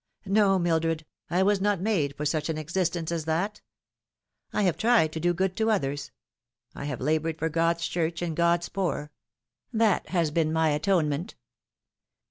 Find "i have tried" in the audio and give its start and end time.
4.51-5.11